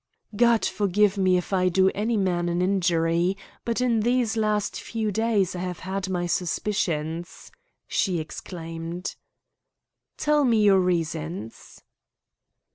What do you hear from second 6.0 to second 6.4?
my